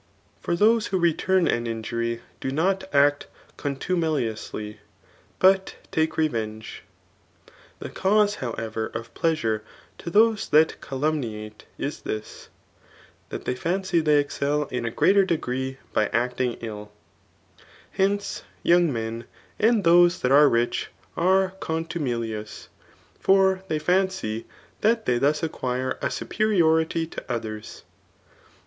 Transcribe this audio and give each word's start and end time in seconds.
For 0.39 0.55
those 0.55 0.87
who 0.87 0.97
return 0.97 1.47
an 1.47 1.65
102 1.65 1.65
THB 1.67 1.69
AAT 1.73 1.73
Of 1.75 1.89
.|K>OK 1.91 2.09
«iBJary 2.37 2.39
do 2.41 2.51
not 2.51 2.83
act 2.95 3.27
contume&oiislyy 3.57 4.77
but 5.37 5.75
take 5.91 6.13
reHSD^i. 6.13 6.79
llie 7.83 7.93
qause; 7.93 8.37
however^ 8.37 8.91
of 8.95 9.13
pleasure' 9.13 9.63
to 9.99 10.09
those 10.09 10.49
diat 10.49 10.77
calnmniate 10.77 11.65
i^ 11.77 12.01
this, 12.01 12.49
that 13.29 13.45
they 13.45 13.53
fancy 13.53 13.99
they, 13.99 14.17
excel 14.17 14.63
in 14.69 14.85
a 14.85 14.89
greater 14.89 15.23
degree 15.23 15.77
by 15.93 16.07
acBng 16.07 16.57
ilL 16.63 16.91
Hence, 17.91 18.41
yoiiag 18.65 18.89
men 18.89 19.25
and 19.59 19.83
didse 19.83 20.19
th3t 20.19 20.31
are 20.31 20.49
rich 20.49 20.87
are 21.15 21.53
contumelioua; 21.59 22.69
for 23.19 23.61
they 23.67 23.77
£»icy 23.77 24.45
that 24.81 25.05
they 25.05 25.19
thus 25.19 25.43
acquire 25.43 25.99
a 26.01 26.09
superiority 26.09 27.05
to 27.05 27.23
others. 27.31 27.83